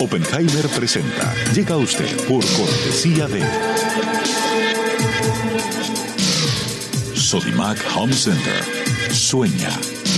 [0.00, 1.34] Oppenheimer presenta.
[1.52, 3.42] Llega a usted por cortesía de
[7.14, 8.62] Sodimac Home Center.
[9.10, 9.70] Sueña,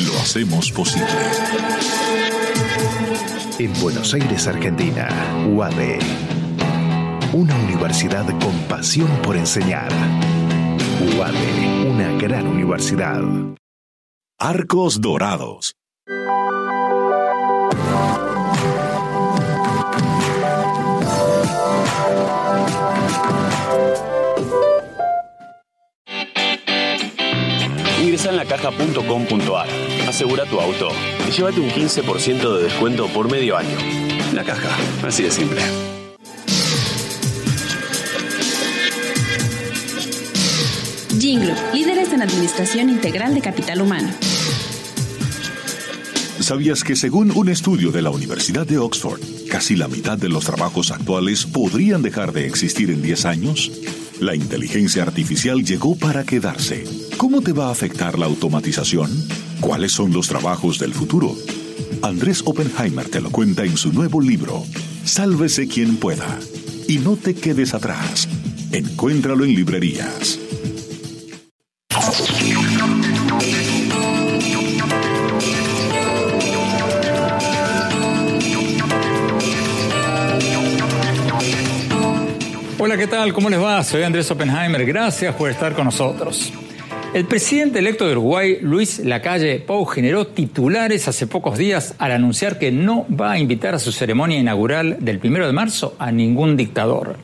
[0.05, 1.07] lo hacemos posible.
[3.59, 5.09] En Buenos Aires, Argentina,
[5.49, 5.99] UADE.
[7.33, 9.91] Una universidad con pasión por enseñar.
[11.17, 13.23] UADE, una gran universidad.
[14.39, 15.75] Arcos Dorados.
[28.31, 29.69] Ingresa en lacaja.com.ar,
[30.09, 30.89] asegura tu auto
[31.29, 33.77] y llévate un 15% de descuento por medio año.
[34.33, 34.71] La caja,
[35.07, 35.61] así de simple.
[41.19, 44.09] Jinglo, líderes en administración integral de capital humano.
[46.41, 49.21] ¿Sabías que según un estudio de la Universidad de Oxford,
[49.51, 53.71] casi la mitad de los trabajos actuales podrían dejar de existir en 10 años?
[54.21, 57.00] La inteligencia artificial llegó para quedarse.
[57.21, 59.11] ¿Cómo te va a afectar la automatización?
[59.61, 61.37] ¿Cuáles son los trabajos del futuro?
[62.01, 64.65] Andrés Oppenheimer te lo cuenta en su nuevo libro,
[65.05, 66.39] Sálvese quien pueda.
[66.89, 68.27] Y no te quedes atrás.
[68.73, 70.39] Encuéntralo en librerías.
[82.79, 83.35] Hola, ¿qué tal?
[83.35, 83.85] ¿Cómo les va?
[83.85, 84.87] Soy Andrés Oppenheimer.
[84.87, 86.51] Gracias por estar con nosotros.
[87.13, 92.57] El presidente electo de Uruguay, Luis Lacalle Pou, generó titulares hace pocos días al anunciar
[92.57, 96.57] que no va a invitar a su ceremonia inaugural del primero de marzo a ningún
[96.57, 97.17] dictador.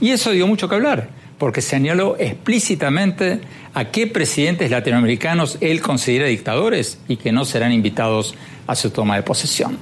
[0.00, 3.38] Y eso dio mucho que hablar, porque señaló explícitamente
[3.74, 8.34] a qué presidentes latinoamericanos él considera dictadores y que no serán invitados
[8.66, 9.78] a su toma de posesión.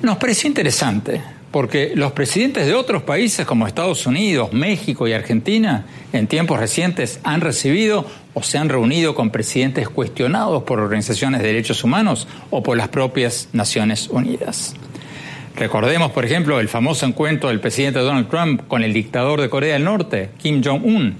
[0.00, 1.20] Nos pareció interesante,
[1.50, 7.20] porque los presidentes de otros países como Estados Unidos, México y Argentina en tiempos recientes
[7.24, 12.62] han recibido o se han reunido con presidentes cuestionados por organizaciones de derechos humanos o
[12.62, 14.74] por las propias Naciones Unidas.
[15.56, 19.72] Recordemos, por ejemplo, el famoso encuentro del presidente Donald Trump con el dictador de Corea
[19.72, 21.16] del Norte, Kim Jong-un,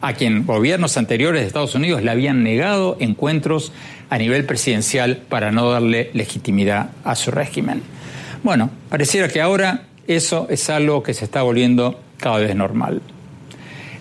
[0.00, 3.72] a quien gobiernos anteriores de Estados Unidos le habían negado encuentros
[4.10, 7.82] a nivel presidencial para no darle legitimidad a su régimen.
[8.42, 13.02] Bueno, pareciera que ahora eso es algo que se está volviendo cada vez normal.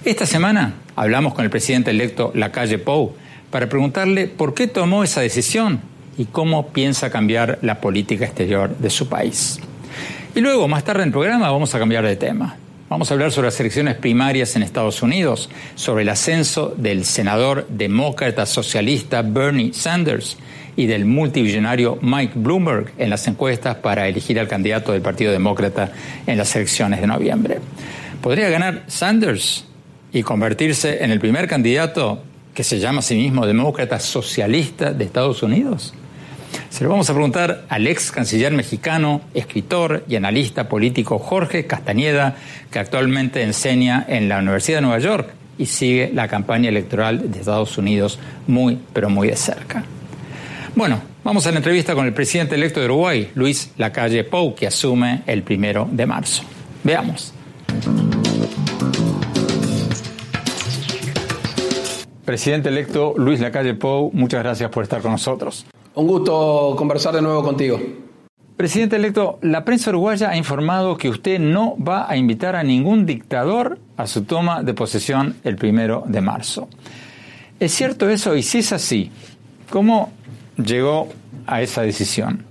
[0.05, 3.15] Esta semana hablamos con el presidente electo Lacalle Pou
[3.49, 5.81] para preguntarle por qué tomó esa decisión
[6.17, 9.59] y cómo piensa cambiar la política exterior de su país.
[10.35, 12.57] Y luego, más tarde en el programa, vamos a cambiar de tema.
[12.89, 17.67] Vamos a hablar sobre las elecciones primarias en Estados Unidos, sobre el ascenso del senador
[17.69, 20.37] demócrata socialista Bernie Sanders
[20.77, 25.91] y del multibillonario Mike Bloomberg en las encuestas para elegir al candidato del Partido Demócrata
[26.25, 27.59] en las elecciones de noviembre.
[28.21, 29.65] ¿Podría ganar Sanders
[30.13, 32.23] y convertirse en el primer candidato
[32.53, 35.93] que se llama a sí mismo demócrata socialista de Estados Unidos?
[36.69, 42.35] Se lo vamos a preguntar al ex canciller mexicano, escritor y analista político Jorge Castañeda,
[42.71, 47.39] que actualmente enseña en la Universidad de Nueva York y sigue la campaña electoral de
[47.39, 49.83] Estados Unidos muy, pero muy de cerca.
[50.77, 54.67] Bueno, vamos a la entrevista con el presidente electo de Uruguay, Luis Lacalle Pou, que
[54.67, 56.43] asume el primero de marzo.
[56.83, 57.33] Veamos.
[62.23, 65.65] Presidente electo Luis Lacalle Pou, muchas gracias por estar con nosotros.
[65.95, 67.79] Un gusto conversar de nuevo contigo.
[68.55, 73.07] Presidente electo, la prensa uruguaya ha informado que usted no va a invitar a ningún
[73.07, 76.67] dictador a su toma de posesión el primero de marzo.
[77.59, 78.35] ¿Es cierto eso?
[78.35, 79.09] Y si es así,
[79.71, 80.11] ¿cómo
[80.57, 81.09] llegó
[81.45, 82.43] a esa decisión?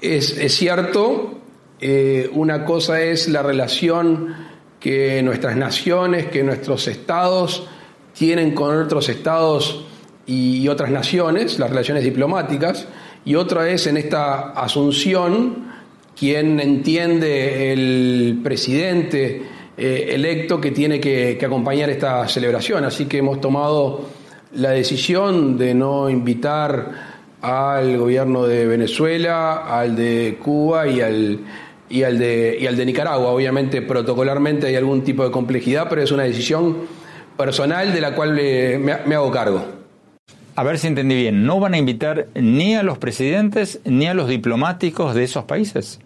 [0.00, 1.38] Es, cierto,
[1.80, 4.34] eh, una cosa es la relación
[4.78, 7.66] que nuestras naciones, que nuestros estados
[8.16, 9.84] tienen con otros estados
[10.26, 12.86] y otras naciones, las relaciones diplomáticas,
[13.24, 15.66] y otra es en esta asunción
[16.16, 19.42] quien entiende el presidente
[19.76, 22.84] eh, electo que tiene que acompañar esta celebración.
[22.84, 24.06] Así que hemos tomado
[24.54, 27.07] la decisión de no invitar
[27.42, 31.40] al gobierno de Venezuela, al de Cuba y al,
[31.88, 33.28] y al, de, y al de Nicaragua.
[33.28, 36.76] Obviamente, protocolarmente hay algún tipo de complejidad, pero es una decisión
[37.36, 39.64] personal de la cual me, me hago cargo.
[40.56, 44.14] A ver si entendí bien, ¿no van a invitar ni a los presidentes ni a
[44.14, 46.00] los diplomáticos de esos países?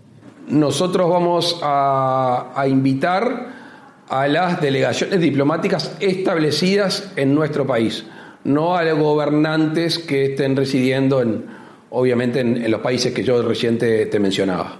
[0.47, 3.63] Nosotros vamos a, a invitar
[4.11, 8.05] a las delegaciones diplomáticas establecidas en nuestro país,
[8.45, 11.45] no a los gobernantes que estén residiendo en,
[11.91, 14.79] obviamente en, los países que yo recién te, mencionaba.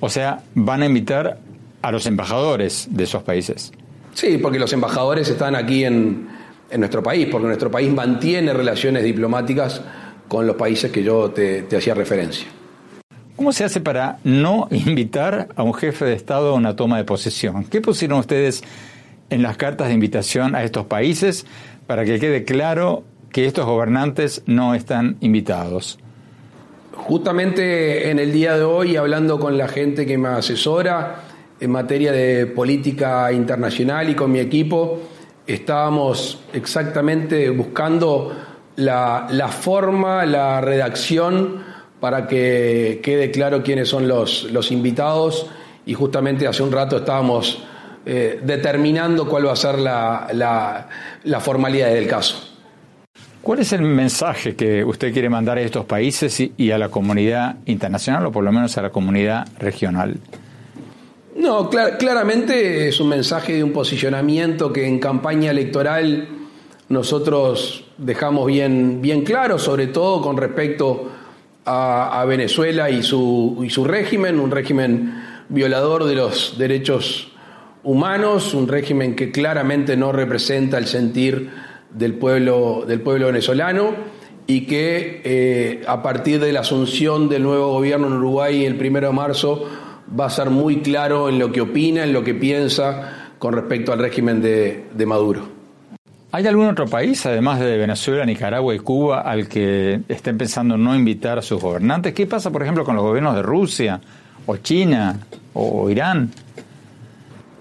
[0.00, 1.38] O sea, van a invitar
[1.82, 3.72] a los embajadores de esos países.
[4.14, 6.28] Sí, porque los embajadores están aquí en,
[6.70, 9.82] en nuestro país, porque nuestro país mantiene relaciones diplomáticas
[10.28, 12.46] con los países que yo te, te hacía referencia.
[13.34, 17.04] ¿Cómo se hace para no invitar a un jefe de Estado a una toma de
[17.04, 17.64] posesión?
[17.64, 18.62] ¿Qué pusieron ustedes
[19.30, 21.46] en las cartas de invitación a estos países
[21.86, 25.98] para que quede claro que estos gobernantes no están invitados?
[26.92, 31.22] Justamente en el día de hoy, hablando con la gente que me asesora
[31.60, 35.00] en materia de política internacional y con mi equipo,
[35.46, 38.36] estábamos exactamente buscando
[38.76, 41.64] la, forma, la redacción,
[42.00, 45.46] para que quede claro quiénes son los, los invitados
[45.84, 47.64] y justamente hace un rato estábamos
[48.06, 50.28] eh, determinando cuál va a ser la,
[51.24, 52.56] la, formalidad del caso.
[53.42, 57.56] ¿Cuál es el mensaje que usted quiere mandar a estos países y, a la comunidad
[57.66, 60.16] internacional o por lo menos a la comunidad regional?
[61.36, 66.28] No, claramente es un mensaje de un posicionamiento que en campaña electoral
[66.88, 71.10] nosotros dejamos bien, bien claro, sobre todo con respecto
[71.64, 77.32] a, Venezuela y su, y su régimen, un régimen violador de los derechos
[77.82, 81.50] humanos, un régimen que claramente no representa el sentir
[81.92, 83.94] del pueblo, del pueblo venezolano
[84.46, 89.08] y que eh, a partir de la asunción del nuevo gobierno en Uruguay el primero
[89.08, 89.64] de marzo
[90.18, 93.92] va a ser muy claro en lo que opina, en lo que piensa con respecto
[93.92, 95.58] al régimen de Maduro.
[96.30, 100.94] ¿Hay algún otro país, además de Venezuela, Nicaragua y Cuba, al que estén pensando no
[100.94, 102.12] invitar a sus gobernantes?
[102.12, 103.98] ¿Qué pasa, por ejemplo, con los gobiernos de Rusia,
[104.44, 105.18] o China,
[105.54, 106.30] o Irán?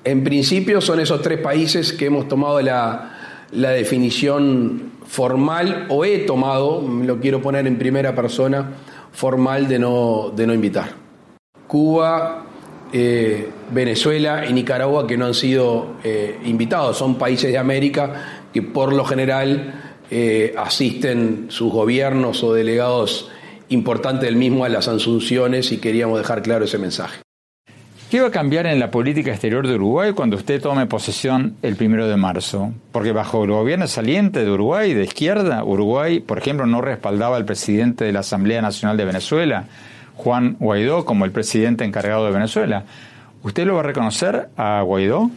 [0.07, 3.11] En principio son esos tres países que hemos tomado la,
[3.51, 8.69] definición formal, o he tomado, lo quiero poner en primera persona,
[9.11, 10.91] formal de no, de no invitar.
[11.67, 12.45] Cuba,
[12.93, 18.61] eh, Venezuela y Nicaragua que no han sido eh, invitados, son países de América que
[18.61, 19.73] por lo general
[20.09, 23.29] eh, asisten sus gobiernos o delegados
[23.67, 27.26] importantes del mismo a las asunciones y queríamos dejar claro ese mensaje.
[28.09, 31.75] ¿Qué va a cambiar en la política exterior de Uruguay cuando usted tome posesión el
[31.75, 32.71] primero de marzo?
[32.93, 37.43] Porque bajo el gobierno saliente de Uruguay, de izquierda, Uruguay, por ejemplo, no respaldaba al
[37.43, 39.65] presidente de la Asamblea Nacional de Venezuela,
[40.15, 42.85] Juan Guaidó, como el presidente encargado de Venezuela.
[43.43, 45.29] ¿Usted lo va a reconocer a Guaidó?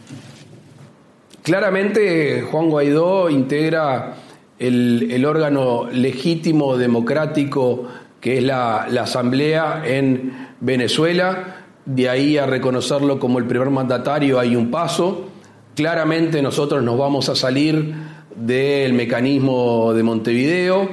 [1.43, 4.13] Claramente Juan Guaidó integra
[4.59, 7.87] el, órgano legítimo democrático
[8.21, 14.55] que es la, Asamblea en Venezuela, de ahí a reconocerlo como el primer mandatario hay
[14.55, 15.27] un paso.
[15.75, 17.93] Claramente nosotros nos vamos a salir
[18.35, 20.89] del mecanismo de Montevideo,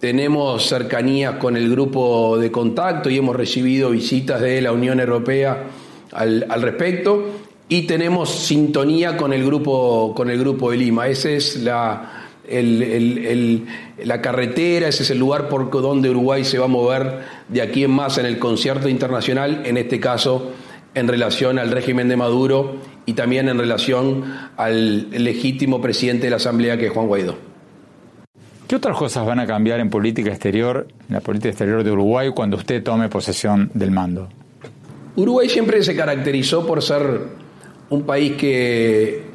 [0.00, 5.64] tenemos cercanías con el grupo de contacto y hemos recibido visitas de la Unión Europea
[6.12, 7.24] al, respecto
[7.68, 11.08] y tenemos sintonía con el grupo, con el grupo de Lima.
[11.08, 16.68] Esa es la, la carretera, ese es el lugar por donde Uruguay se va a
[16.68, 20.52] mover de aquí en más en el concierto internacional, en este caso
[20.96, 24.24] en relación al régimen de Maduro y también en relación
[24.56, 27.36] al legítimo presidente de la Asamblea que es Juan Guaidó.
[28.66, 32.30] ¿Qué otras cosas van a cambiar en política exterior, en la política exterior de Uruguay
[32.34, 34.28] cuando usted tome posesión del mando?
[35.14, 37.28] Uruguay siempre se caracterizó por ser
[37.90, 39.25] un país que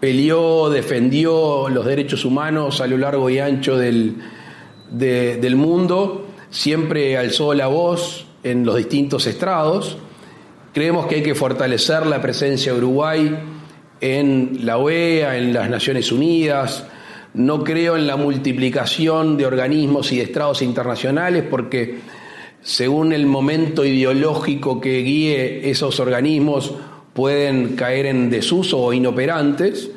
[0.00, 4.16] peleó, defendió los derechos humanos a lo largo y ancho del,
[4.90, 9.98] del mundo, siempre alzó la voz en los distintos estrados.
[10.72, 13.38] Creemos que hay que fortalecer la presencia de Uruguay
[14.00, 16.86] en la OEA, en las Naciones Unidas.
[17.34, 21.98] No creo en la multiplicación de organismos y de estrados internacionales porque
[22.62, 26.74] según el momento ideológico que guíe esos organismos,
[27.14, 29.90] pueden caer en desuso o inoperantes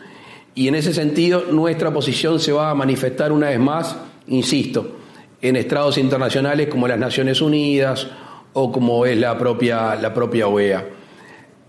[0.55, 3.95] y en ese sentido nuestra posición se va a manifestar una vez más,
[4.27, 4.97] insisto,
[5.41, 8.07] en estrados internacionales como las Naciones Unidas
[8.53, 10.85] o como es la propia, la propia OEA.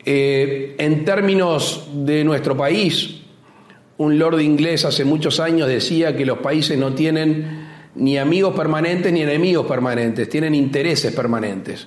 [0.04, 3.20] Eh, en términos de nuestro país,
[3.98, 9.12] un lord inglés hace muchos años decía que los países no tienen ni amigos permanentes
[9.12, 11.86] ni enemigos permanentes, tienen intereses permanentes.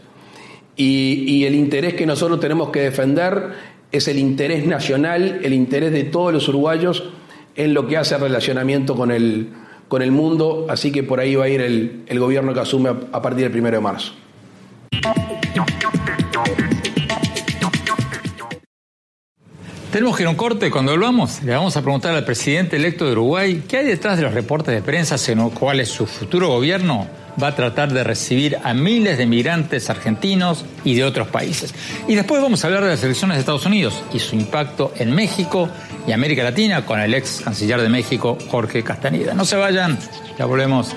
[0.75, 3.53] Y, el interés que nosotros tenemos que defender
[3.91, 7.11] es el interés nacional, el interés de todos los uruguayos
[7.55, 9.49] en lo que hace relacionamiento con el,
[9.87, 12.89] con el mundo, así que por ahí va a ir el, el gobierno que asume
[12.89, 14.13] a partir del primero de marzo.
[19.95, 20.69] Tenemos que ir a un corte.
[20.69, 24.23] Cuando volvamos, le vamos a preguntar al presidente electo de Uruguay qué hay detrás de
[24.23, 27.07] los reportes de prensa en los cuales su futuro gobierno
[27.41, 31.73] va a tratar de recibir a miles de migrantes argentinos y de otros países.
[32.07, 35.13] Y después vamos a hablar de las elecciones de Estados Unidos y su impacto en
[35.13, 35.69] México
[36.07, 39.33] y América Latina con el ex canciller de México, Jorge Castaneda.
[39.33, 39.97] No se vayan,
[40.37, 40.95] ya volvemos.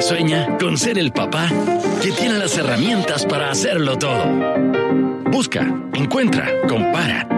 [0.00, 1.50] Sueña con ser el papá
[2.02, 4.24] que tiene las herramientas para hacerlo todo.
[5.30, 7.37] Busca, encuentra, compara.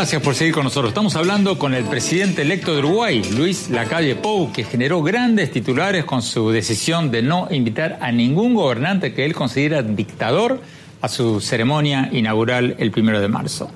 [0.00, 0.92] Gracias por seguir con nosotros.
[0.92, 6.06] Estamos hablando con el presidente electo de Uruguay, Luis Lacalle Pou, que generó grandes titulares
[6.06, 10.62] con su decisión de no invitar a ningún gobernante que él considera dictador
[11.02, 13.70] a su ceremonia inaugural el primero de marzo.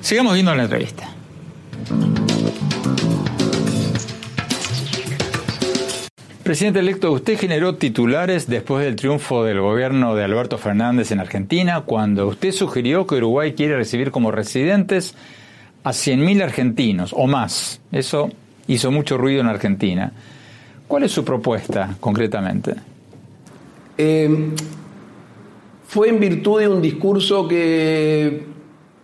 [0.00, 1.10] Sigamos viendo la entrevista.
[6.44, 11.82] Presidente electo, usted generó titulares después del triunfo del gobierno de Alberto Fernández en Argentina,
[11.82, 15.14] cuando usted sugirió que Uruguay quiere recibir como residentes
[15.88, 17.80] a 100.000 argentinos o más.
[17.90, 18.30] Eso
[18.66, 20.12] hizo mucho ruido en Argentina.
[20.86, 22.74] ¿Cuál es su propuesta concretamente?
[23.96, 24.50] Eh,
[25.86, 28.44] fue en virtud de un discurso que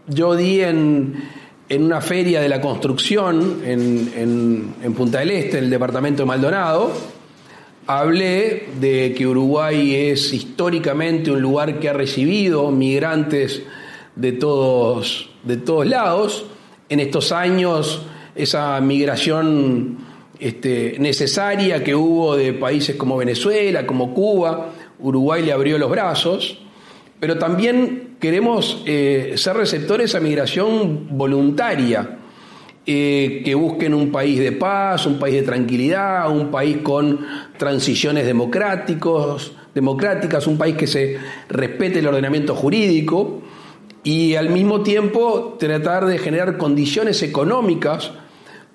[0.08, 1.14] yo di en,
[1.70, 6.92] una feria de la construcción en, en Punta del Este, en el departamento de Maldonado.
[7.86, 13.62] Hablé de que Uruguay es históricamente un lugar que ha recibido migrantes
[14.16, 16.44] de todos, de todos lados
[16.88, 19.98] en estos años esa migración
[20.38, 26.58] este, necesaria que hubo de países como Venezuela, como Cuba, Uruguay le abrió los brazos,
[27.20, 32.18] pero también queremos eh, ser receptores a migración voluntaria,
[32.86, 37.20] eh, que busquen un país de paz, un país de tranquilidad, un país con
[37.56, 41.16] transiciones democráticos, democráticas, un país que se
[41.48, 43.40] respete el ordenamiento jurídico
[44.04, 48.12] y al mismo tiempo tratar de generar condiciones económicas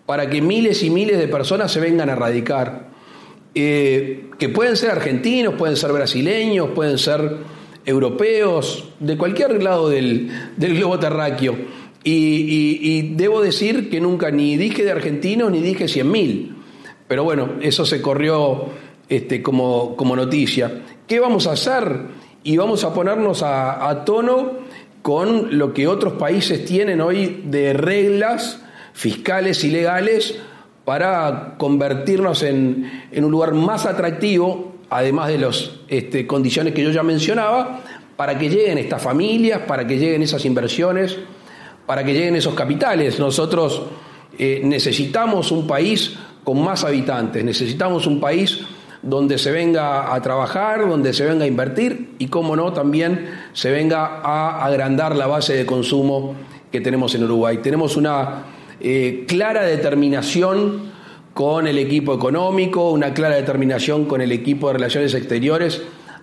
[0.08, 2.90] para que miles y miles de personas se vengan a radicar.
[3.54, 7.38] Eh, que pueden ser argentinos, pueden ser brasileños, pueden ser
[7.86, 11.56] europeos, de cualquier lado del, globo terráqueo.
[12.04, 16.56] Y, debo decir que nunca ni dije de argentinos ni dije 100.000.
[17.08, 18.66] Pero bueno, eso se corrió
[19.08, 20.82] este, como, como noticia.
[21.08, 22.02] ¿Qué vamos a hacer?
[22.44, 24.69] Y vamos a ponernos a tono
[25.02, 28.62] con lo que otros países tienen hoy de reglas
[28.94, 30.40] fiscales y legales
[30.86, 37.04] para convertirnos en, un lugar más atractivo, además de las este, condiciones que yo ya
[37.04, 37.82] mencionaba,
[38.16, 41.18] para que lleguen estas familias, para que lleguen esas inversiones,
[41.86, 43.20] para que lleguen esos capitales.
[43.20, 43.84] Nosotros
[44.38, 48.60] eh, necesitamos un país con más habitantes, necesitamos un país
[49.02, 53.72] donde se venga a trabajar, donde se venga a invertir y, cómo no, también se
[53.72, 56.36] venga a agrandar la base de consumo
[56.72, 57.60] que tenemos en Uruguay.
[57.64, 58.44] Tenemos una
[58.80, 60.92] eh, clara determinación
[61.34, 65.82] con el equipo económico, una clara determinación con el equipo de relaciones exteriores,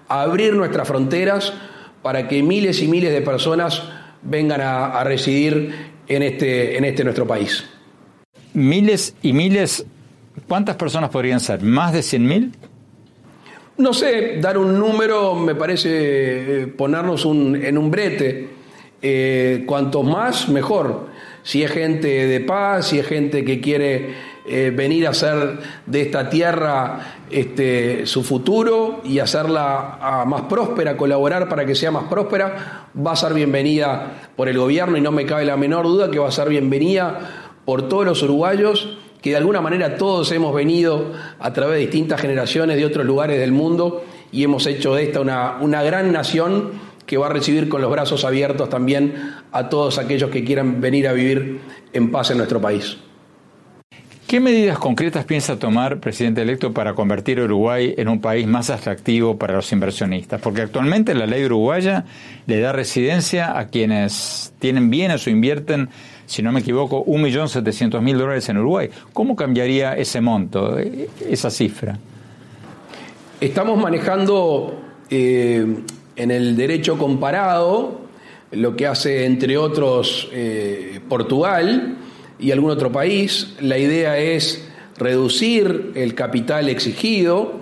[0.08, 1.52] a abrir nuestras fronteras
[2.02, 3.82] para que miles y miles de personas
[4.22, 7.64] vengan a, a residir en este, en este nuestro país.
[8.52, 9.86] Miles y miles
[10.48, 11.62] ¿Cuántas personas podrían ser?
[11.62, 12.52] ¿Más de 100.000?
[13.78, 18.56] No sé, dar un número me parece eh, ponernos en un brete.
[19.02, 21.08] Eh, cuanto más, mejor.
[21.42, 24.14] Si es gente de paz, si es gente que quiere
[24.48, 30.96] eh, venir a hacer de esta tierra este, su futuro y hacerla ah, más próspera,
[30.96, 35.12] colaborar para que sea más próspera, va a ser bienvenida por el gobierno y no
[35.12, 39.30] me cabe la menor duda que va a ser bienvenida por todos los uruguayos que
[39.30, 43.52] de alguna manera todos hemos venido a través de distintas generaciones de otros lugares del
[43.52, 46.72] mundo y hemos hecho de esta una, una gran nación
[47.06, 51.08] que va a recibir con los brazos abiertos también a todos aquellos que quieran venir
[51.08, 51.60] a vivir
[51.92, 52.98] en paz en nuestro país.
[54.26, 59.38] ¿Qué medidas concretas piensa tomar, presidente electo, para convertir Uruguay en un país más atractivo
[59.38, 60.40] para los inversionistas?
[60.40, 62.04] Porque actualmente la ley uruguaya
[62.46, 65.90] le da residencia a quienes tienen bienes o invierten,
[66.26, 68.90] si no me equivoco, 1.700.000 dólares en Uruguay.
[69.12, 71.98] ¿Cómo cambiaría ese monto, esa cifra?
[73.40, 74.80] Estamos manejando
[75.10, 75.64] eh,
[76.16, 78.00] en el derecho comparado
[78.52, 81.96] lo que hace, entre otros, eh, Portugal
[82.38, 83.54] y algún otro país.
[83.60, 87.60] La idea es reducir el capital exigido,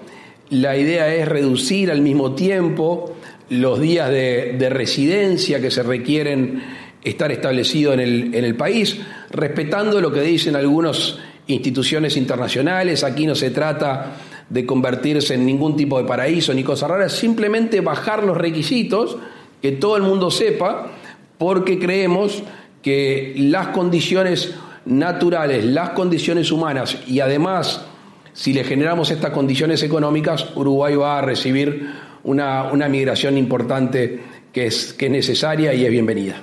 [0.51, 3.15] la idea es reducir al mismo tiempo
[3.51, 6.63] los días de, residencia que se requieren
[7.05, 13.05] estar establecidos en el, en el país, respetando lo que dicen algunas instituciones internacionales.
[13.05, 14.17] Aquí no se trata
[14.49, 19.17] de convertirse en ningún tipo de paraíso ni cosas raras, simplemente bajar los requisitos,
[19.61, 20.93] que todo el mundo sepa,
[21.39, 22.43] porque creemos
[22.83, 27.87] que las condiciones naturales, las condiciones humanas y además
[28.35, 31.89] si le generamos estas condiciones económicas, Uruguay va a recibir
[32.25, 34.21] una, migración importante
[34.53, 36.43] que es, que es necesaria y es bienvenida.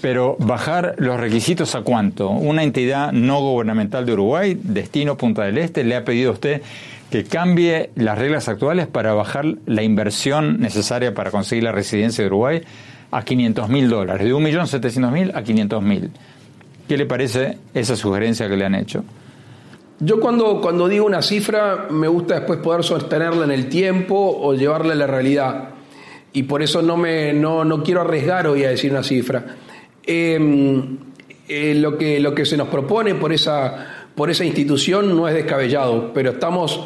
[0.00, 2.30] Pero bajar los requisitos a cuánto?
[2.30, 6.62] Una entidad no gubernamental de Uruguay, Destino Punta del Este, le ha pedido a usted
[7.10, 12.28] que cambie las reglas actuales para bajar la inversión necesaria para conseguir la residencia de
[12.28, 12.62] Uruguay
[13.10, 16.10] a 500 mil dólares, de 1.700.000 a 500 mil.
[16.86, 19.04] ¿Qué le parece esa sugerencia que le han hecho?
[20.00, 24.54] Yo cuando, cuando digo una cifra me gusta después poder sostenerla en el tiempo o
[24.54, 25.70] llevarla a la realidad.
[26.32, 29.44] Y por eso no, me, no, no quiero arriesgar hoy a decir una cifra.
[30.10, 30.96] Em,
[31.46, 35.34] eh, lo, que, lo que se nos propone por esa, por esa institución no es
[35.34, 36.80] descabellado, pero estamos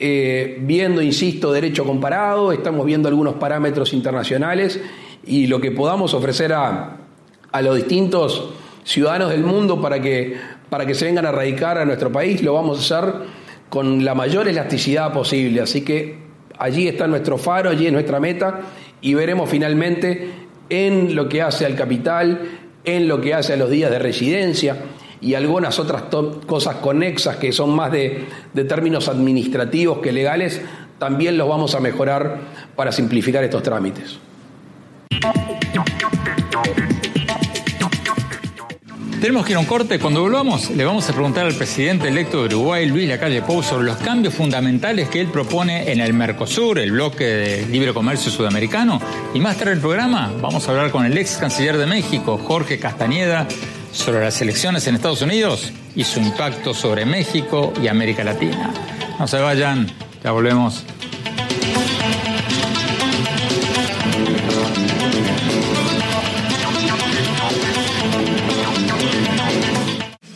[0.00, 4.80] eh, viendo, insisto, derecho comparado, estamos viendo algunos parámetros internacionales
[5.24, 6.96] y lo que podamos ofrecer a,
[7.52, 8.50] a los distintos
[8.82, 10.36] ciudadanos del mundo para que,
[10.68, 13.14] para que se vengan a radicar a nuestro país, lo vamos a hacer
[13.68, 15.60] con la mayor elasticidad posible.
[15.60, 16.18] Así que
[16.58, 18.62] allí está nuestro faro, allí es nuestra meta
[19.00, 20.28] y veremos finalmente
[20.68, 24.76] en lo que hace al capital, en lo que hace a los días de residencia
[25.20, 26.04] y algunas otras
[26.46, 28.26] cosas conexas que son más de,
[28.68, 30.60] términos administrativos que legales,
[30.98, 32.38] también los vamos a mejorar
[32.76, 34.18] para simplificar estos trámites.
[39.24, 39.98] Tenemos que ir a un corte.
[39.98, 43.86] Cuando volvamos, le vamos a preguntar al presidente electo de Uruguay, Luis Lacalle Pou, sobre
[43.86, 49.00] los cambios fundamentales que él propone en el Mercosur, el bloque de libre comercio sudamericano.
[49.32, 52.78] Y más tarde el programa, vamos a hablar con el ex canciller de México, Jorge
[52.78, 53.48] Castañeda,
[53.92, 58.74] sobre las elecciones en Estados Unidos y su impacto sobre México y América Latina.
[59.18, 59.90] No se vayan,
[60.22, 60.84] ya volvemos.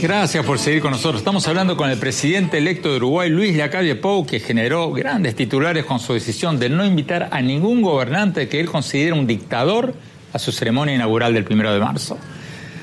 [0.00, 1.20] Gracias por seguir con nosotros.
[1.20, 5.84] Estamos hablando con el presidente electo de Uruguay, Luis Lacalle Pou, que generó grandes titulares
[5.86, 9.94] con su decisión de no invitar a ningún gobernante que él considera un dictador
[10.32, 12.18] a su ceremonia inaugural del primero de marzo.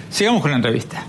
[0.09, 1.05] Sigamos con la entrevista.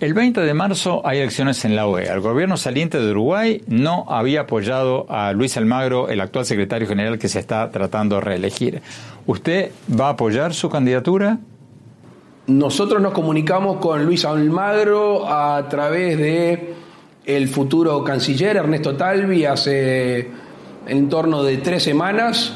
[0.00, 2.14] El 20 de marzo hay elecciones en la OEA.
[2.14, 7.18] El gobierno saliente de Uruguay no había apoyado a Luis Almagro, el actual secretario general
[7.18, 8.80] que se está tratando de reelegir.
[9.28, 11.36] ¿Usted va a apoyar su candidatura?
[12.46, 16.72] Nosotros nos comunicamos con Luis Almagro a través de
[17.26, 20.28] el futuro canciller Ernesto Talvi hace
[20.86, 22.54] en torno de tres semanas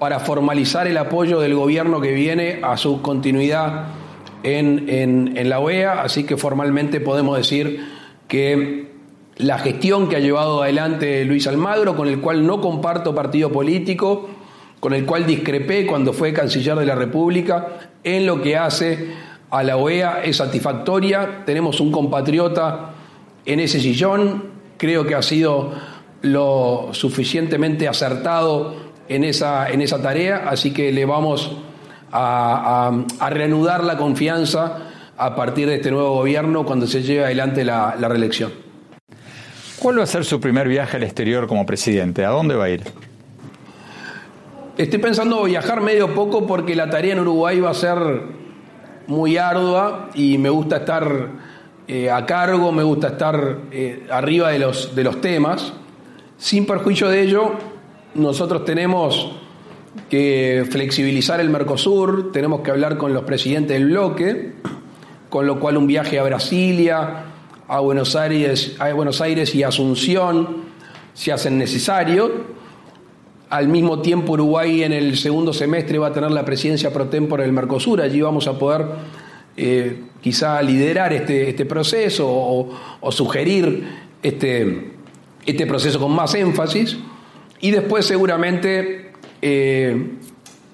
[0.00, 3.84] para formalizar el apoyo del gobierno que viene a su continuidad
[4.42, 7.86] en, la OEA, así que formalmente podemos decir
[8.26, 8.90] que
[9.36, 14.30] la gestión que ha llevado adelante Luis Almagro, con el cual no comparto partido político,
[14.80, 19.08] con el cual discrepé cuando fue canciller de la República, en lo que hace
[19.50, 21.42] a la OEA es satisfactoria.
[21.44, 22.90] Tenemos un compatriota
[23.44, 24.44] en ese sillón.
[24.76, 25.72] Creo que ha sido
[26.22, 31.56] lo suficientemente acertado en esa, en esa tarea, así que le vamos
[32.12, 34.78] a, reanudar la confianza
[35.16, 38.52] a partir de este nuevo gobierno cuando se lleve adelante la, la reelección.
[39.78, 42.24] ¿Cuál va a ser su primer viaje al exterior como presidente?
[42.24, 42.82] ¿A dónde va a ir?
[44.78, 47.98] Estoy pensando viajar medio poco porque la tarea en Uruguay va a ser
[49.08, 51.30] muy ardua y me gusta estar
[51.88, 55.72] eh, a cargo, me gusta estar eh, arriba de los, de los temas.
[56.36, 57.54] Sin perjuicio de ello,
[58.14, 59.32] nosotros tenemos
[60.08, 64.52] que flexibilizar el Mercosur, tenemos que hablar con los presidentes del bloque,
[65.28, 67.24] con lo cual un viaje a Brasilia,
[67.66, 70.68] a Buenos Aires, a Buenos Aires y Asunción
[71.14, 72.30] se hacen necesarios.
[73.50, 77.44] Al mismo tiempo, Uruguay en el segundo semestre va a tener la presidencia pro tempore
[77.44, 78.02] del Mercosur.
[78.02, 78.86] Allí vamos a poder
[79.56, 83.88] eh, quizá liderar este, este proceso o, sugerir
[84.22, 84.92] este,
[85.46, 86.98] este proceso con más énfasis.
[87.60, 90.10] Y después seguramente eh,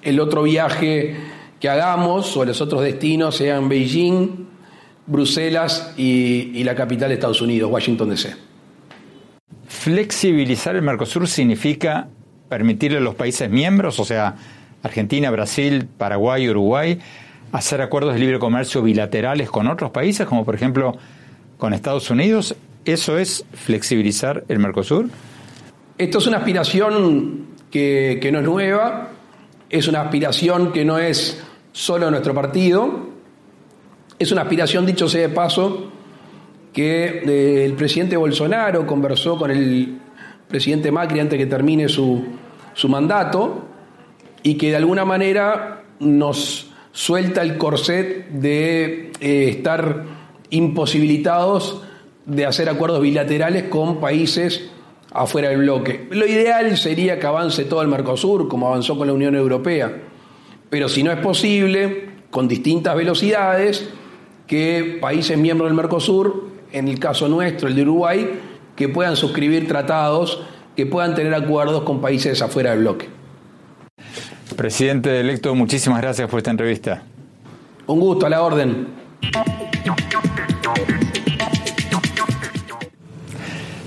[0.01, 1.15] el otro viaje
[1.61, 4.47] que hagamos o los otros destinos sean Beijing,
[5.07, 8.35] Bruselas y, y la capital de Estados Unidos, Washington DC.
[9.67, 12.09] Flexibilizar el Mercosur significa
[12.49, 14.35] permitirle a los países miembros, o sea,
[14.83, 16.99] Argentina, Brasil, Paraguay, Uruguay,
[17.51, 20.97] hacer acuerdos de libre comercio bilaterales con otros países, como por ejemplo
[21.57, 22.55] con Estados Unidos.
[22.83, 25.07] ¿Eso es flexibilizar el Mercosur?
[25.97, 29.09] Esto es una aspiración que, no es nueva,
[29.69, 33.09] es una aspiración que no es solo nuestro partido,
[34.19, 35.91] es una aspiración, dicho sea de paso,
[36.71, 39.99] que eh, el presidente Bolsonaro conversó con el
[40.47, 42.23] presidente Macri antes que termine su,
[42.73, 43.65] su mandato
[44.43, 50.03] y que de alguna manera nos suelta el corset de eh, estar
[50.49, 51.81] imposibilitados
[52.25, 54.69] de hacer acuerdos bilaterales con países
[55.11, 56.07] afuera del bloque.
[56.11, 59.93] Lo ideal sería que avance todo el Mercosur, como avanzó con la Unión Europea,
[60.69, 63.89] pero si no es posible, con distintas velocidades,
[64.47, 68.29] que países miembros del Mercosur, en el caso nuestro, el de Uruguay,
[68.75, 70.41] que puedan suscribir tratados,
[70.75, 73.09] que puedan tener acuerdos con países afuera del bloque.
[74.55, 77.03] Presidente electo, muchísimas gracias por esta entrevista.
[77.87, 78.87] Un gusto, a la orden.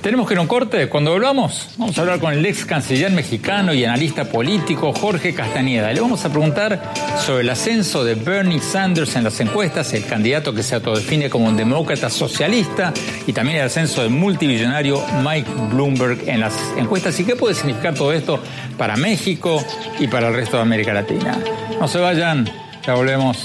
[0.09, 0.89] Tenemos que ir a un corte.
[0.89, 5.93] Cuando volvamos, vamos a hablar con el ex canciller mexicano y analista político Jorge Castañeda.
[5.93, 10.55] Le vamos a preguntar sobre el ascenso de Bernie Sanders en las encuestas, el candidato
[10.55, 12.95] que se autodefine como un demócrata socialista,
[13.27, 17.21] y también el ascenso del multimillonario Mike Bloomberg en las encuestas.
[17.21, 18.43] ¿Y qué puede significar todo esto
[18.79, 19.63] para México
[20.01, 21.37] y para el resto de América Latina?
[21.79, 22.49] No se vayan,
[22.87, 23.45] ya volvemos.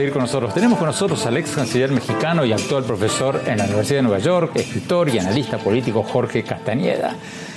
[0.00, 0.54] Seguir con nosotros.
[0.54, 4.18] Tenemos con nosotros al ex canciller mexicano y actual profesor en la Universidad de Nueva
[4.18, 7.16] York, escritor y analista político Jorge Castañeda.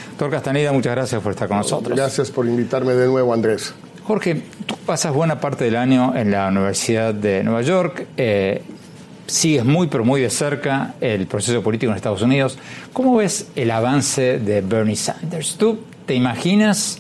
[0.10, 1.98] Doctor Castañeda, muchas gracias por estar con nosotros.
[1.98, 3.74] Gracias por invitarme de nuevo, Andrés.
[4.04, 8.08] Jorge, tú pasas buena parte del año en la Universidad de Nueva York.
[8.18, 8.62] Eh,
[9.26, 12.58] sigues muy, pero muy de cerca el proceso político en Estados Unidos.
[12.92, 15.56] ¿Cómo ves el avance de Bernie Sanders?
[15.56, 17.00] ¿Tú te imaginas,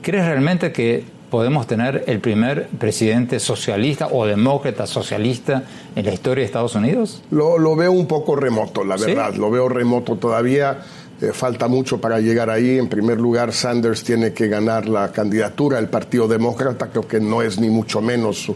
[0.00, 5.64] crees realmente que podemos tener el primer presidente socialista o demócrata socialista
[5.94, 7.22] en la historia de Estados Unidos?
[7.30, 10.78] Lo, veo un poco remoto, la verdad, lo veo remoto todavía.
[11.20, 12.78] Eh, falta mucho para llegar ahí.
[12.78, 16.90] En primer lugar, Sanders tiene que ganar la candidatura del Partido Demócrata.
[16.90, 18.52] Creo que no es ni mucho menos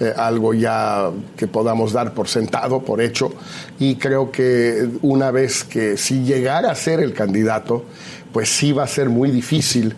[0.00, 3.30] eh, algo ya que podamos dar por sentado, por hecho.
[3.78, 7.84] Y creo que una vez que si llegara a ser el candidato,
[8.32, 9.94] pues sí va a ser muy difícil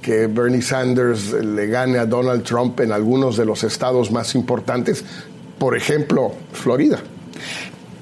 [0.00, 5.04] que Bernie Sanders le gane a Donald Trump en algunos de los estados más importantes,
[5.58, 6.98] por ejemplo, Florida.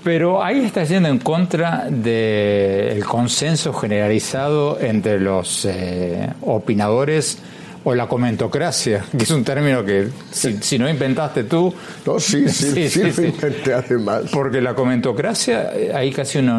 [0.04, 7.38] Pero ahí está yendo en contra del consenso generalizado entre los eh, opinadores
[7.84, 11.74] o la comentocracia, que es un término que si, no inventaste tú...
[12.06, 14.24] No, sí, sí, sí, sí, inventé además.
[14.32, 16.58] Porque la comentocracia, eh, hay casi una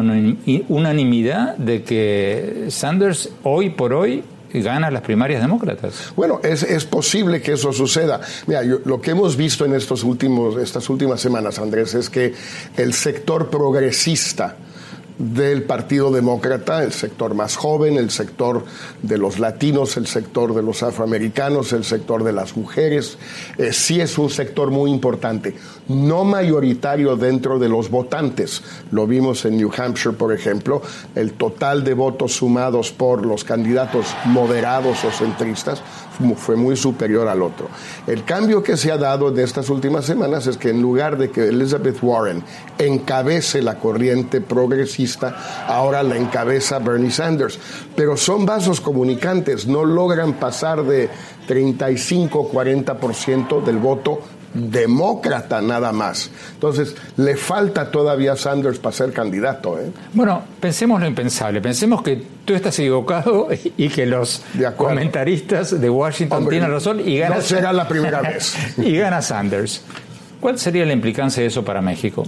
[0.68, 6.12] unanimidad de que Sanders hoy por hoy gana las primarias demócratas.
[6.16, 8.20] Bueno, es, es posible que eso suceda.
[8.46, 12.34] Mira, lo que hemos visto en estos últimos, estas últimas semanas, Andrés, es que
[12.76, 14.56] el sector progresista,
[15.20, 18.64] del Partido Demócrata, el sector más joven, el sector
[19.02, 23.18] de los latinos, el sector de los afroamericanos, el sector de las mujeres.
[23.58, 25.54] Eh, sí es un sector muy importante,
[25.88, 28.62] no mayoritario dentro de los votantes.
[28.90, 30.80] Lo vimos en New Hampshire, por ejemplo,
[31.14, 35.82] el total de votos sumados por los candidatos moderados o centristas
[36.36, 37.68] fue muy superior al otro.
[38.06, 41.30] El cambio que se ha dado en estas últimas semanas es que en lugar de
[41.30, 42.42] que Elizabeth Warren
[42.78, 47.58] encabece la corriente progresista, ahora la encabeza Bernie Sanders.
[47.96, 51.08] Pero son vasos comunicantes, no logran pasar de
[51.48, 54.20] 35-40% del voto
[54.54, 56.30] demócrata nada más.
[56.54, 59.78] Entonces, le falta todavía a Sanders para ser candidato.
[59.78, 59.90] ¿eh?
[60.12, 61.60] Bueno, pensemos lo impensable.
[61.60, 64.42] Pensemos que tú estás equivocado y que los
[64.76, 67.36] comentaristas de Washington tienen razón y gana.
[67.36, 68.54] No será la primera vez.
[68.78, 69.82] y gana Sanders.
[70.40, 72.24] ¿Cuál sería la implicancia de eso para México?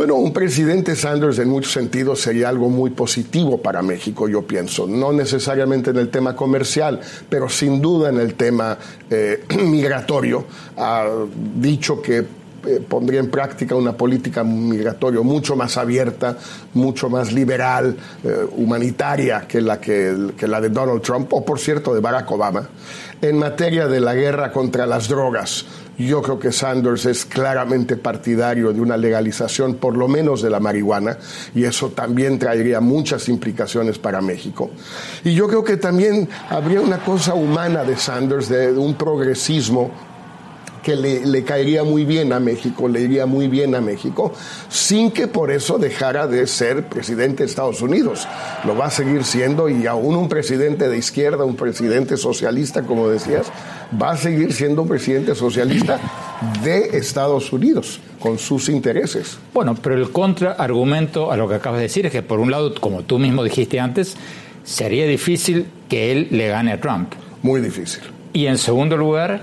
[0.00, 4.86] Bueno, un presidente Sanders en muchos sentidos sería algo muy positivo para México, yo pienso.
[4.86, 8.78] No necesariamente en el tema comercial, pero sin duda en el tema
[9.10, 10.46] eh, migratorio.
[10.78, 11.06] Ha
[11.54, 12.24] dicho que
[12.66, 16.36] eh, pondría en práctica una política migratoria mucho más abierta,
[16.74, 21.58] mucho más liberal, eh, humanitaria que la, que, que la de Donald Trump, o por
[21.58, 22.68] cierto de Barack Obama.
[23.22, 25.66] En materia de la guerra contra las drogas,
[26.06, 30.60] yo creo que Sanders es claramente partidario de una legalización, por lo menos de la
[30.60, 31.18] marihuana,
[31.54, 34.70] y eso también traería muchas implicaciones para México.
[35.24, 39.90] Y yo creo que también habría una cosa humana de Sanders, de, un progresismo
[40.82, 44.32] que le, le, caería muy bien a México, le iría muy bien a México,
[44.68, 48.26] sin que por eso dejara de ser presidente de Estados Unidos.
[48.64, 53.08] Lo va a seguir siendo y aún un presidente de izquierda, un presidente socialista, como
[53.08, 53.46] decías,
[54.00, 55.98] va a seguir siendo un presidente socialista
[56.62, 59.38] de Estados Unidos, con sus intereses.
[59.52, 62.74] Bueno, pero el contraargumento a lo que acabas de decir es que, por un lado,
[62.80, 64.16] como tú mismo dijiste antes,
[64.64, 67.12] sería difícil que él le gane a Trump.
[67.42, 68.02] Muy difícil.
[68.32, 69.42] Y en segundo lugar,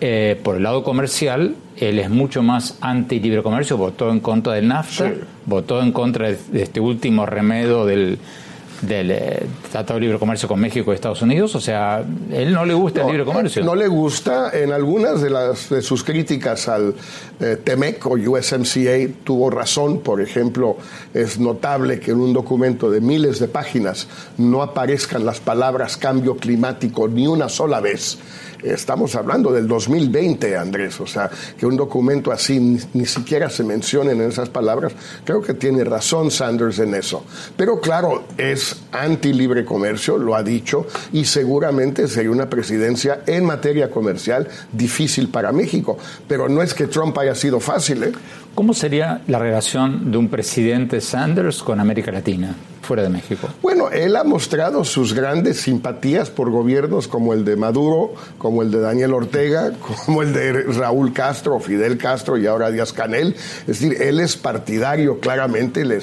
[0.00, 4.68] eh, por el lado comercial, él es mucho más anti-libre comercio, votó en contra del
[4.68, 5.12] NAFTA,
[5.46, 8.18] votó en contra de este último remedio del
[8.86, 11.54] del eh, Tratado de Libre Comercio con México y Estados Unidos?
[11.54, 13.64] O sea, él no le gusta el libre comercio.
[13.64, 14.50] No le gusta.
[14.52, 16.94] En algunas de, las, de sus críticas al
[17.40, 20.00] eh, TEMEC o USMCA tuvo razón.
[20.00, 20.76] Por ejemplo,
[21.12, 26.36] es notable que en un documento de miles de páginas no aparezcan las palabras cambio
[26.36, 28.18] climático ni una sola vez.
[28.64, 32.58] Estamos hablando del 2020, Andrés, o sea, que un documento así
[32.94, 34.92] ni, siquiera se mencionen en esas palabras,
[35.24, 37.24] creo que tiene razón Sanders en eso.
[37.56, 43.44] Pero claro, es anti libre comercio, lo ha dicho, y seguramente sería una presidencia en
[43.44, 45.98] materia comercial difícil para México.
[46.26, 48.12] Pero no es que Trump haya sido fácil, ¿eh?
[48.54, 52.54] ¿Cómo sería la relación de un presidente Sanders con América Latina?
[52.84, 53.48] Fuera de México?
[53.62, 58.70] Bueno, él ha mostrado sus grandes simpatías por gobiernos como el de Maduro, como el
[58.70, 59.72] de Daniel Ortega,
[60.06, 63.34] como el de Raúl Castro, Fidel Castro y ahora Díaz Canel.
[63.60, 65.98] Es decir, él es partidario claramente, le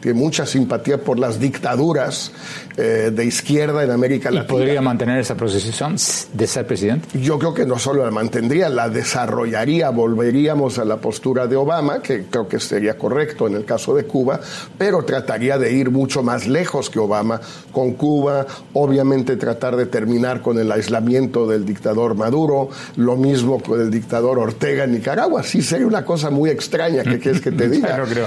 [0.00, 2.32] tiene mucha simpatía por las dictaduras
[2.80, 4.44] eh, de izquierda en América Latina.
[4.44, 5.96] ¿Y podría mantener esa posición
[6.32, 7.08] de ser presidente?
[7.18, 12.00] Yo creo que no solo la mantendría, la desarrollaría, volveríamos a la postura de Obama,
[12.00, 14.38] que creo que sería correcto en el caso de Cuba,
[14.78, 17.40] pero trataría de ir mucho más lejos que Obama
[17.72, 23.80] con Cuba, obviamente tratar de terminar con el aislamiento del dictador Maduro, lo mismo con
[23.80, 25.42] el dictador Ortega en Nicaragua.
[25.42, 28.04] Sí sería una cosa muy extraña que quieres que te diga.
[28.08, 28.26] creo.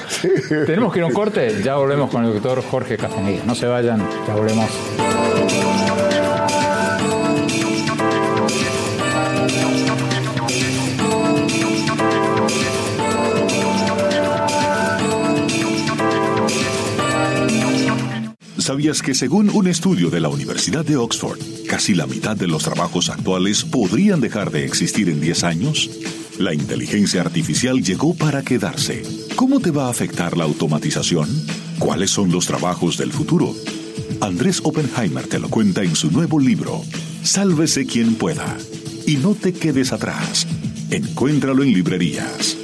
[0.66, 3.44] Tenemos que ir a un corte, ya volvemos con el doctor Jorge Castaneda.
[3.46, 4.41] No se vayan, ya
[18.58, 22.64] ¿Sabías que según un estudio de la Universidad de Oxford, casi la mitad de los
[22.64, 25.90] trabajos actuales podrían dejar de existir en 10 años?
[26.40, 29.04] La inteligencia artificial llegó para quedarse.
[29.36, 31.30] ¿Cómo te va a afectar la automatización?
[31.78, 33.54] ¿Cuáles son los trabajos del futuro?
[34.22, 36.84] Andrés Oppenheimer te lo cuenta en su nuevo libro,
[37.24, 38.56] Sálvese quien pueda.
[39.08, 40.46] Y no te quedes atrás.
[40.92, 42.56] Encuéntralo en librerías.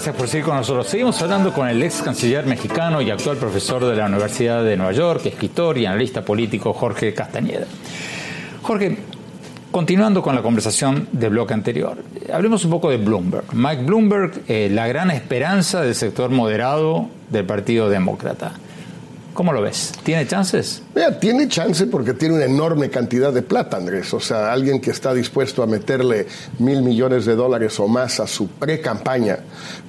[0.00, 0.86] Gracias por seguir con nosotros.
[0.86, 4.92] Seguimos hablando con el ex canciller mexicano y actual profesor de la Universidad de Nueva
[4.92, 7.66] York, escritor y analista político Jorge Castañeda.
[8.62, 8.96] Jorge,
[9.70, 11.98] continuando con la conversación del bloque anterior,
[12.32, 13.44] hablemos un poco de Bloomberg.
[13.52, 18.52] Mike Bloomberg, eh, la gran esperanza del sector moderado del Partido Demócrata.
[19.40, 19.92] ¿Cómo lo ves?
[20.02, 20.82] ¿Tiene chances?
[20.94, 24.12] Mira, tiene chance porque tiene una enorme cantidad de plata, Andrés.
[24.12, 26.26] O sea, alguien que está dispuesto a meterle
[26.58, 29.38] mil millones de dólares o más a su pre-campaña,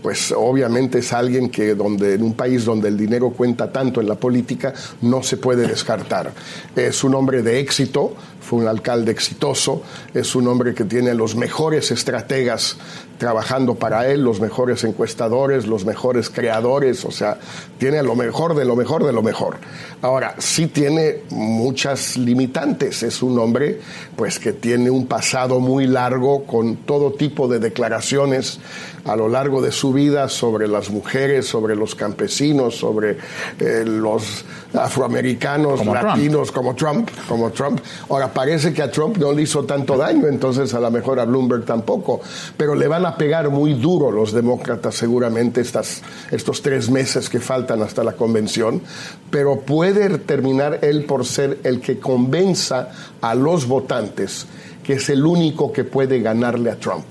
[0.02, 4.08] pues obviamente es alguien que donde, en un país donde el dinero cuenta tanto en
[4.08, 6.32] la política, no se puede descartar.
[6.74, 11.36] Es un hombre de éxito, fue un alcalde exitoso, es un hombre que tiene los
[11.36, 12.78] mejores estrategas
[13.18, 17.38] trabajando para él, los mejores encuestadores, los mejores creadores, o sea,
[17.78, 19.58] tiene lo mejor de lo mejor de lo mejor.
[20.02, 23.80] Ahora, sí tiene muchas limitantes, es un hombre
[24.16, 28.60] pues que tiene un pasado muy largo con todo tipo de declaraciones
[29.06, 33.18] a lo largo de su vida sobre las mujeres, sobre los campesinos, sobre
[33.60, 37.80] eh, los afroamericanos, latinos, como Trump, como Trump.
[38.10, 41.26] Ahora, parece que a Trump no le hizo tanto daño, entonces a lo mejor a
[41.26, 42.22] Bloomberg tampoco,
[42.56, 47.40] pero le van a pegar muy duro los demócratas seguramente estas, estos tres meses que
[47.40, 48.82] faltan hasta la convención,
[49.30, 52.90] pero puede terminar él por ser el que convenza
[53.22, 54.48] a los votantes
[54.84, 57.06] que es el único que puede ganarle a Trump.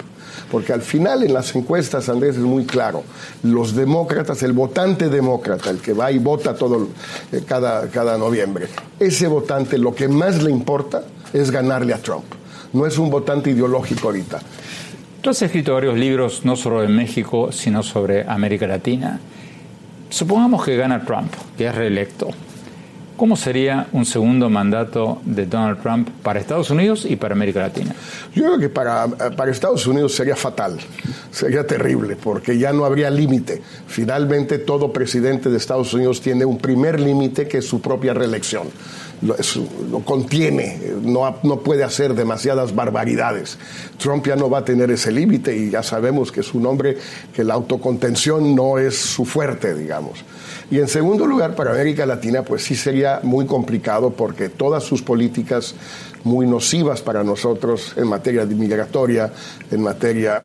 [0.50, 3.04] Porque al final en las encuestas, Andrés, es muy claro,
[3.42, 6.88] los demócratas, el votante demócrata, el que va y vota todo
[7.32, 8.66] eh, cada, cada noviembre,
[8.98, 12.24] ese votante lo que más le importa es ganarle a Trump.
[12.72, 14.40] No es un votante ideológico ahorita.
[15.20, 19.20] Tú has escrito varios libros, no solo en México, sino sobre América Latina.
[20.08, 22.28] Supongamos que gana Trump, que es reelecto.
[23.20, 27.94] ¿Cómo sería un segundo mandato de Donald Trump para Estados Unidos y para América Latina?
[28.35, 30.78] Yo creo que para, para Estados Unidos sería fatal,
[31.30, 33.61] sería terrible, porque ya no habría límite.
[33.87, 38.68] Finalmente, todo presidente de Estados Unidos tiene un primer límite que es su propia reelección.
[39.22, 43.59] Lo, contiene, no, no puede hacer demasiadas barbaridades.
[43.98, 46.96] Trump ya no va a tener ese límite y ya sabemos que es un hombre
[47.35, 50.24] que la autocontención no es su fuerte, digamos.
[50.70, 55.02] Y en segundo lugar, para América Latina, pues sí sería muy complicado porque todas sus
[55.02, 55.74] políticas
[56.24, 59.33] muy nocivas para nosotros en materia de migratoria,
[59.70, 60.42] en materia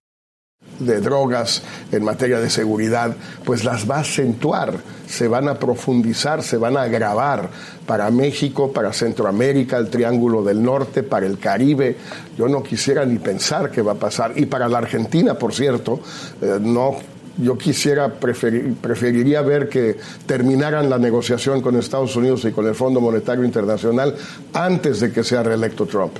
[0.80, 6.44] de drogas, en materia de seguridad, pues las va a acentuar, se van a profundizar,
[6.44, 7.50] se van a agravar
[7.86, 11.96] para México, para Centroamérica, el Triángulo del Norte, para el Caribe.
[12.38, 14.34] Yo no quisiera ni pensar qué va a pasar.
[14.36, 16.02] Y para la Argentina, por cierto,
[16.42, 22.52] eh, no yo quisiera, preferir, preferiría ver que terminaran la negociación con Estados Unidos y
[22.52, 24.16] con el Fondo Monetario Internacional
[24.54, 26.14] antes de que sea reelecto Trump.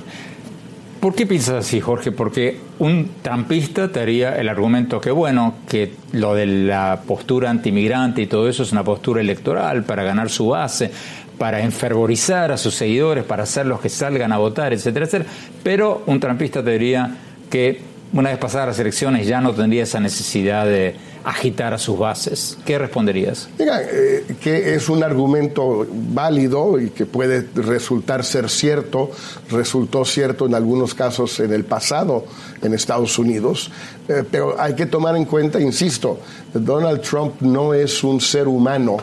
[1.00, 2.10] ¿Por qué piensas así, Jorge?
[2.10, 8.22] Porque un trampista te haría el argumento que, bueno, que lo de la postura antimigrante
[8.22, 10.90] y todo eso es una postura electoral para ganar su base,
[11.38, 15.30] para enfervorizar a sus seguidores, para hacerlos que salgan a votar, etcétera, etcétera.
[15.62, 17.16] Pero un trampista te diría
[17.50, 21.98] que una vez pasadas las elecciones ya no tendría esa necesidad de agitar a sus
[21.98, 22.56] bases.
[22.64, 23.48] ¿Qué responderías?
[23.58, 29.10] Mira, eh, que es un argumento válido y que puede resultar ser cierto,
[29.50, 32.24] resultó cierto en algunos casos en el pasado
[32.62, 33.72] en Estados Unidos,
[34.08, 36.20] eh, pero hay que tomar en cuenta, insisto,
[36.54, 38.98] Donald Trump no es un ser humano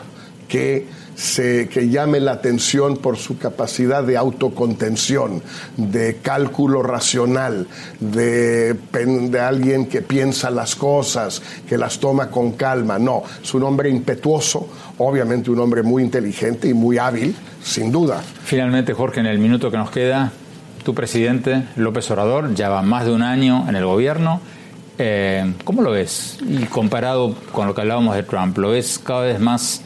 [0.48, 5.42] que se, que llame la atención por su capacidad de autocontención,
[5.76, 7.66] de cálculo racional,
[8.00, 8.76] de,
[9.40, 12.98] alguien que piensa las cosas, que las toma con calma.
[12.98, 18.20] No, es un hombre impetuoso, obviamente un hombre muy inteligente y muy hábil, sin duda.
[18.44, 20.32] Finalmente, Jorge, en el minuto que nos queda,
[20.84, 24.40] tu presidente, López Obrador, ya va más de un año en el gobierno.
[24.98, 26.38] Eh, ¿Cómo lo ves?
[26.46, 29.82] Y comparado con lo que hablábamos de Trump, ¿lo ves cada vez más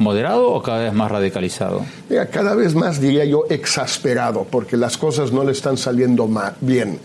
[0.00, 1.84] moderado o cada vez más radicalizado?
[2.08, 6.28] Mira, cada vez más diría yo exasperado, porque las cosas no le están saliendo
[6.60, 6.98] bien.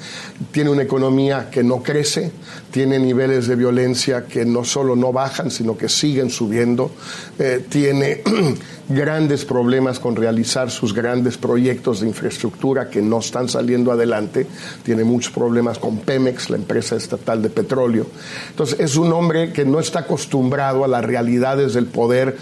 [0.51, 2.31] Tiene una economía que no crece,
[2.71, 6.91] tiene niveles de violencia que no solo no bajan, sino que siguen subiendo,
[7.37, 8.21] eh, tiene
[8.89, 14.47] grandes problemas con realizar sus grandes proyectos de infraestructura que no están saliendo adelante,
[14.83, 18.07] tiene muchos problemas con Pemex, la empresa estatal de petróleo.
[18.49, 22.37] Entonces es un hombre que no está acostumbrado a las realidades del poder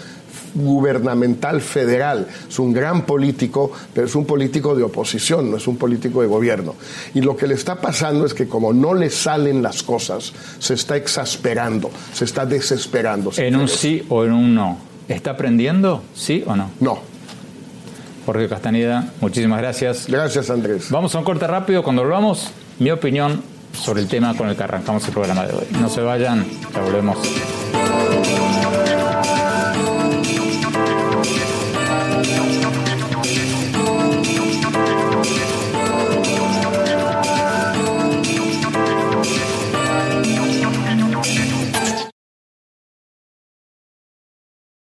[0.54, 2.26] gubernamental federal.
[2.48, 6.28] Es un gran político, pero es un político de oposición, no es un político de
[6.28, 6.74] gobierno.
[7.14, 10.74] Y lo que le está pasando es que como no le salen las cosas, se
[10.74, 13.32] está exasperando, se está desesperando.
[13.36, 14.78] ¿En un sí o en un no?
[15.08, 16.02] ¿Está aprendiendo?
[16.14, 16.70] ¿Sí o no?
[16.80, 16.98] No.
[18.24, 20.06] Jorge Castaneda, muchísimas gracias.
[20.08, 20.90] Gracias, Andrés.
[20.90, 21.82] Vamos a un corte rápido.
[21.82, 23.42] Cuando volvamos, mi opinión
[23.74, 25.66] sobre el tema con el que arrancamos el programa de hoy.
[25.80, 27.18] No se vayan, ya volvemos.